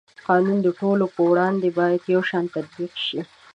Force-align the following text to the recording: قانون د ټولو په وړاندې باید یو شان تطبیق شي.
قانون 0.27 0.57
د 0.63 0.67
ټولو 0.79 1.05
په 1.15 1.21
وړاندې 1.29 1.67
باید 1.79 2.11
یو 2.13 2.21
شان 2.29 2.45
تطبیق 2.55 2.93
شي. 3.05 3.21